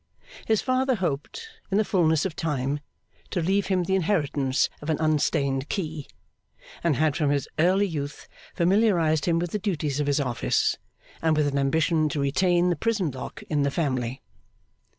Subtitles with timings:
[0.47, 2.79] His father hoped, in the fulness of time,
[3.29, 6.07] to leave him the inheritance of an unstained key;
[6.83, 10.79] and had from his early youth familiarised him with the duties of his office,
[11.21, 14.23] and with an ambition to retain the prison lock in the family.